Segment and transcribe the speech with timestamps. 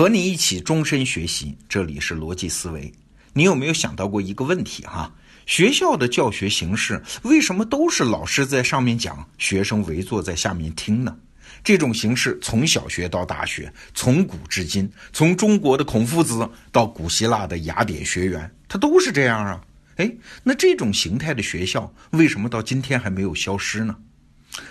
[0.00, 2.90] 和你一起终身学习，这里是逻辑思维。
[3.34, 5.12] 你有没有想到过一个问题哈？
[5.44, 11.14] 学校的教学形式为什么都是老师在上面讲，学生围坐在下面听呢？
[11.62, 19.60] 这种形式从小学到大学，从古至今，从中国的孔夫子到古希腊的雅典学园，它都是这样啊。
[19.96, 20.10] 哎，
[20.42, 23.94] 那这种形态的学校为什么到今天还没有消失呢？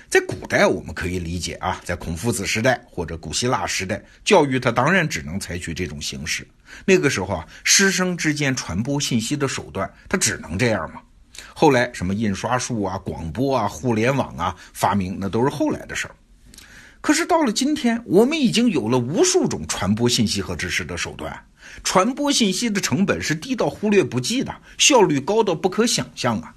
[0.09, 6.47] 在古代，我们可以理解啊，在孔夫子时代或者古希腊时代，教育它当然只能采取这种形式。
[6.85, 11.01] 那个时候啊，师生之间传播信息的手段，它只能这样嘛。
[11.53, 16.15] 后来什么印刷术啊、广播啊、互联网啊发明，那都是后来的事儿。
[17.01, 21.33] 可是到了今天，我们已经有了无数种传播信息和知识的手段，
[21.81, 26.53] 传播信息的成本是低到忽略不计的，效率高到不可想象啊。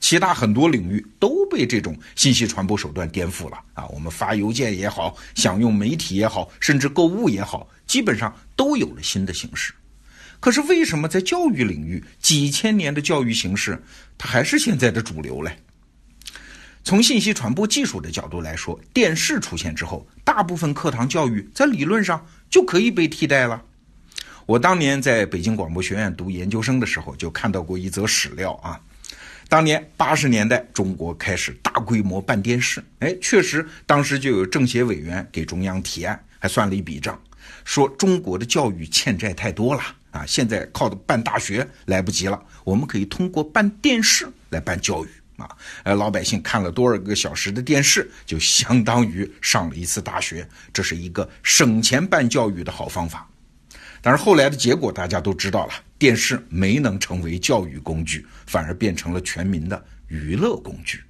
[0.00, 3.86] 其他很多领域都被这种信息传播手段颠覆了啊！
[3.86, 9.72] 我们发邮件也好，享用媒体也好，甚至购物也好，基本上都有了新的形式。
[10.38, 13.82] 可是为什么在教育领域，几千年的教育形式，
[14.18, 15.58] 它还是现在的主流嘞？
[16.84, 23.60] 从信息传播技术的角度来说，电视出现之后，大部分课堂教育在理论上就可以被替代了。
[24.44, 28.80] 我当年在北京广播学院读研究生的时候，就看到过一则史料啊。
[29.48, 32.82] 当年八十年代，中国开始大规模办电视。
[32.98, 37.16] 哎，确实，当时就有政协委员给中央提案，还算了一笔账，
[37.64, 45.48] 说中国的教育欠债太多了啊，现在靠的办大学来不及了，我们可以通过办电视来办教育啊。
[45.84, 53.28] 呃，老百姓看了多少个小时的电视，就相当于上了一次大学，这是一个省钱办教育的好方法。
[54.02, 61.00] 但是后来的结果大家都知道了，电视没能成为教育工具，反而变成了全民的娱乐工具。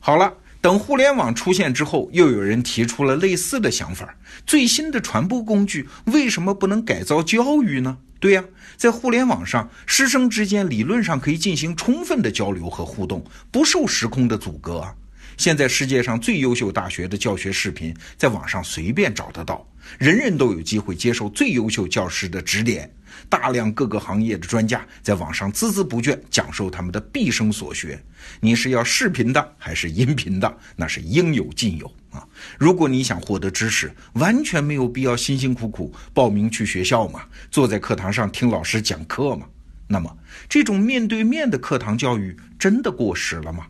[0.00, 4.14] 好了，等互联网出现之后，又有人提出了类似的想法：
[4.46, 7.98] 最新的传播工具为什么不能改造教育呢？
[8.20, 8.44] 对呀，
[8.76, 14.94] 在互联网上，师生之间理论上可以进行充分的交流和互动，不受时空的阻隔啊。
[15.36, 19.66] 现在世界上最优秀大学的教学视频，在网上随便找得到，
[19.98, 22.90] 人人都有机会接受最优秀教师的指点。
[23.28, 28.02] 大量各个行业的专家在网上孜孜不倦讲授他们的毕生所学。
[28.40, 30.58] 你是要视频的还是音频的？
[30.76, 32.26] 那是应有尽有啊！
[32.58, 39.46] 如果你想获得知识，完全没有必要辛辛苦苦报名去学校嘛，坐在课堂上听老师讲课嘛。
[39.86, 40.18] 那么，
[40.48, 43.66] 这种面对面的课堂教育真的过时了吗？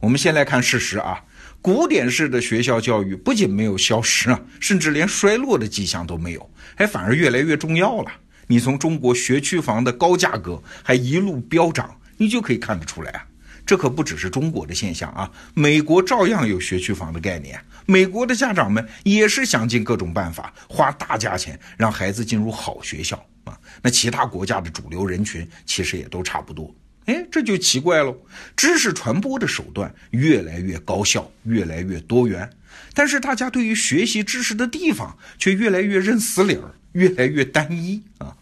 [0.00, 1.24] 我们先来看事实啊，
[1.62, 8.10] 古典式的学校教育不仅没有消失啊，甚至连衰落的迹象都没有，还反而越来越重要了。
[8.46, 13.26] 你从中国学区房的高价格还一路飙涨，你就可以看得出来啊。
[13.64, 23.58] 这可不只是中国的现象啊，美国照样有学区房的概念，美国的家长们也是想尽各种办法，花大价钱让孩子进入好学校啊。
[23.82, 26.72] 那其他国家的主流人群其实也都差不多。
[27.06, 28.16] 哎，这就奇怪喽！
[28.56, 32.50] 知识传播的手段越来越高效，越来越多元，
[32.94, 38.36] 但是大家对于学习知识的地方却越来越认死理儿，越来越单一啊。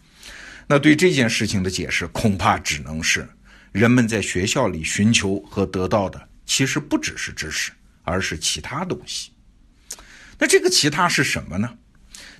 [0.67, 3.27] 那对这件事情的解释，恐怕只能是
[3.71, 7.71] 人们在学校里寻求和得到的，其实不只是知识，
[8.03, 9.29] 而是其他东西。
[10.39, 11.71] 那这个其他是什么呢？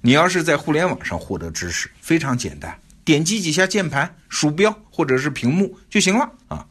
[0.02, 2.80] 你要是在互联网上获得知识，非常简单。
[3.06, 6.66] 点击几下键盘、鼠标或者是屏幕就行了啊！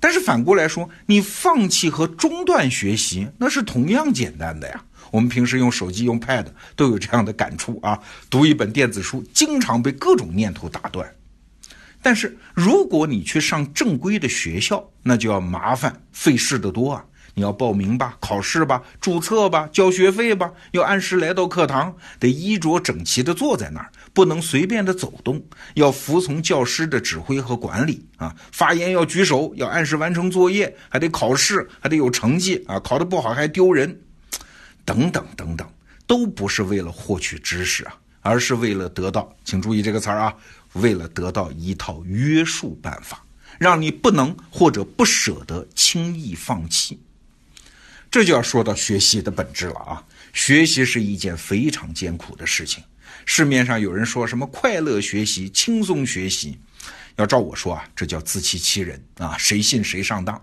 [0.00, 4.82] 但是反过来说，你放弃和中断学习，那是同样简单的呀。
[5.10, 7.98] 我们平时用手机、用 Pad 都有这样的感触啊。
[8.28, 11.08] 读一本电子书，经常被各种念头打断。
[12.02, 17.04] 但是如果你去上正规的学校，那就要麻烦费事的多啊。
[17.36, 25.44] 你要报名吧，考试吧，注册吧，交学费吧，要按时来到课堂，得衣着整齐的坐在那儿，不能随便的走动，
[25.74, 28.34] 要服从教师的指挥和管理啊。
[28.52, 32.78] 发言要举手，要按时完成作业，还得考试，还得有成绩啊。
[32.78, 34.00] 考得不好还丢人，
[34.84, 35.68] 等等等等，
[36.06, 40.34] 都不是为了获取知识啊，而是为了得到，请注意这个词儿啊，
[40.74, 43.24] 为了得到一套约束办法，
[43.58, 47.00] 让你不能或者不舍得轻易放弃。
[48.12, 50.04] 这就要说到学习的本质了啊！
[50.32, 52.80] 学习是一件非常艰苦的事情。
[53.24, 56.58] 市面上有人说什么快乐学习、轻松学习，
[57.16, 59.36] 要照我说啊，这叫自欺欺人啊！
[59.38, 60.40] 谁信谁上当。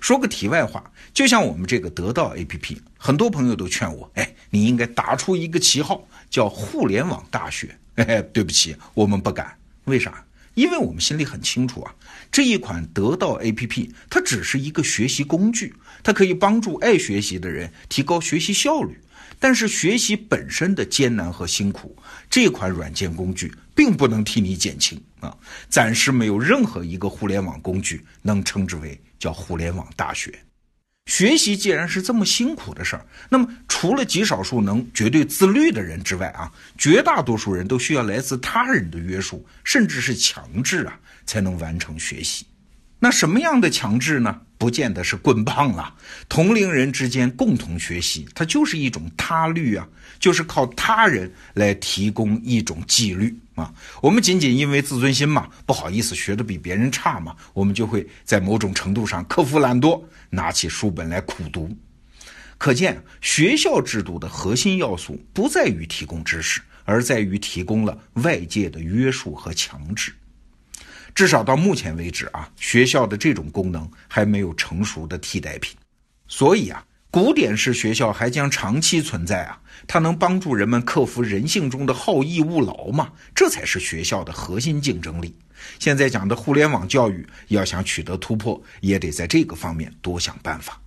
[0.00, 0.82] 说个题外话，
[1.14, 7.78] 就像我们这个得到 APP，很多朋友都劝我，哎，你应该打出一个旗号，叫互联网大学。
[7.96, 9.56] 嘿 嘿，对不起，我们不敢。
[9.84, 10.24] 为啥？
[10.54, 11.94] 因为我们心里很清楚啊，
[12.30, 18.98] 这一款得到 APP，它只是一个学习工具，它可以帮助爱学习的人提高学习效率，
[19.38, 21.96] 但是学习本身的艰难和辛苦，
[22.30, 25.36] 这款软件工具并不能替你减轻啊。
[25.68, 30.32] 暂时没有任何一个互联网工具能称之为叫互联网大学。
[31.06, 42.46] 学习既然是这么辛苦的事儿，那么除了极少数能绝对自律的人之外啊，绝大多数人都需要来自他人的约束，甚至是强制啊，才能完成学习。
[43.04, 44.42] 那什么样的强制呢？
[44.56, 45.92] 不见得是棍棒了。
[46.28, 49.84] 同龄人之间共同学习，它就是一种他律啊，
[50.20, 53.74] 就是靠他人来提供一种纪律啊。
[54.00, 60.00] 我们仅仅因为自尊心嘛，不好意思学的比别人差嘛，我们就会在某种程度上克服懒惰，
[60.30, 61.76] 拿起书本来苦读。
[62.56, 70.14] 可见，学校制度的核心要素不在于提供知识，而在于提供了外界的约束和强制。
[71.14, 75.76] 至少到目前为止啊，学校的这种功能还没有成熟的替代品，
[76.26, 79.58] 所以啊，古典式学校还将长期存在啊。
[79.86, 83.10] 它能帮助人们克服人性中的好逸恶劳嘛？
[83.34, 85.36] 这才是学校的核心竞争力。
[85.78, 90.80] 现在讲的互联网教育要想取得突破，也得在这个方面多想办法。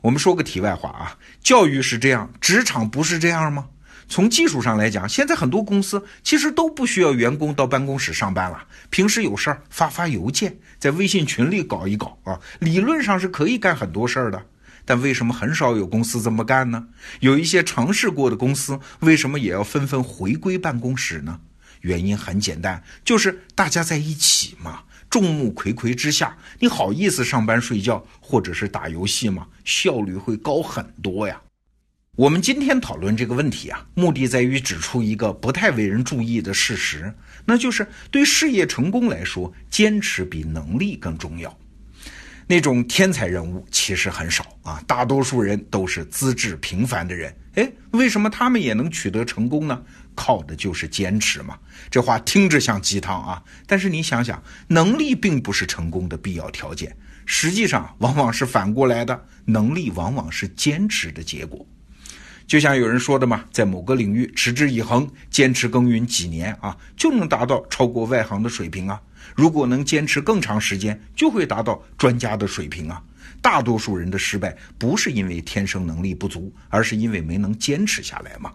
[0.00, 3.66] 我们说个题外话啊，教育是这样，职场不是这样吗？
[4.08, 14.46] 从技术上来讲，现在很多公司其实都不需要员工到办公室上班了，平时有事儿发发邮件，在微信群里搞一搞啊，理论上是可以干很多事儿的。
[14.86, 16.86] 但为什么很少有公司这么干呢？
[17.20, 21.40] 有一些尝试过的公司，为什么也要纷纷回归办公室呢？
[21.80, 29.46] 原因很简单，就是大家在一起嘛，众目睽睽之下，你好意思上班睡觉或者是打游戏吗？
[29.64, 31.40] 效率会高很多呀。
[32.16, 37.12] 我们今天讨论这个问题啊，目的在于指出一个不太为人注意的事实，
[37.44, 41.58] 那就是对事业成功来说，坚持比能力更重要。
[42.46, 47.34] 那种天才人物其实很少啊，大多数人都是资质平凡的人。
[47.56, 49.82] 哎，为什么他们也能取得成功呢？
[50.14, 51.58] 靠的就是坚持嘛。
[51.90, 56.96] 这话听着像鸡汤啊，但是你想想，能力并不是成功的必要条件，
[57.26, 61.66] 实际上往往是反过来的，能力往往是坚持的结果。
[62.46, 69.00] 就像有人说的嘛，在某个领域持之以恒、坚持耕耘几年啊，就能达到超过外行的水平啊。
[69.34, 73.02] 如果能坚持更长时间，就会达到专家的水平啊。
[73.40, 78.52] 大多数人的失败不是因为天生能力不足，而是因为没能坚持下来嘛。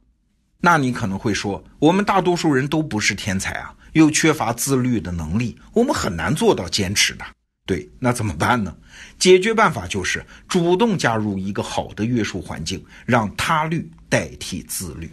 [0.61, 7.25] 那你可能会说，我们大多数人都不是天才啊，又缺乏自律的能力，我们很难做到坚持的。
[7.69, 8.75] 对，那怎么办呢？
[9.19, 15.07] 解决办法就是主动加入一个好的约束环境，让他律代替自律。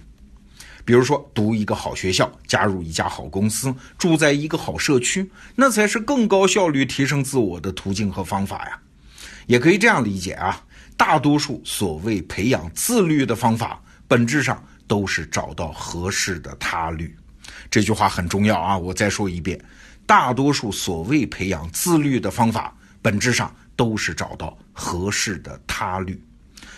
[0.83, 8.81] 比如说，读一个好学校，加入一家好公司，住在一个好社区，那才是更高效率提升自我的途径和方法呀。
[9.47, 10.59] 也可以这样理解啊，
[10.97, 17.15] 大多数所谓培养自律的方法，本质上都是找到合适的他律。
[17.71, 19.61] 这句话很重要啊，我再说一遍。
[20.07, 22.73] 大多数所谓培养自律的方法，
[23.03, 26.19] 本质上都是找到合适的他律，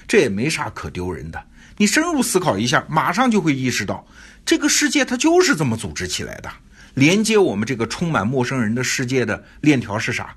[0.08, 1.40] 这也没啥可丢人的。
[1.76, 4.04] 你深入思考一下，马上就会意识到，
[4.44, 6.50] 这个世界它就是这么组织起来的。
[6.94, 10.34] 连接我们这个充满陌生人的世界的链条是啥？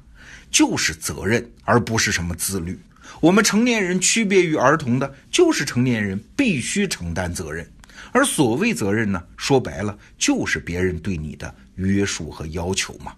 [0.52, 2.78] 就是责任，而不是什么自律。
[3.22, 7.66] 我们成年人区别于儿童的，就是成年人必须承担责任。
[8.12, 11.54] 而所谓责任呢，说白了就是别人对你的
[11.88, 13.16] 约束和要求嘛。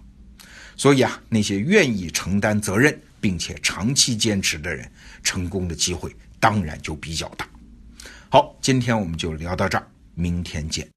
[0.76, 4.92] 所以啊，那些愿意承担责任并且长期坚持的人，
[5.22, 7.48] 成功的机会当然就比较大。
[8.30, 10.88] 好，今天我们就聊到这儿，明天见。